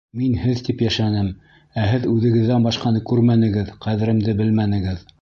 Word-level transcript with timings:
Мин 0.19 0.37
һеҙ 0.43 0.61
тип 0.69 0.79
йәшәнем, 0.85 1.29
ә 1.83 1.85
һеҙ 1.91 2.09
үҙегеҙҙән 2.13 2.67
башҡаны 2.71 3.05
күрмәнегеҙ, 3.13 3.71
ҡәҙеремде 3.87 4.39
белмәнегеҙ. 4.43 5.07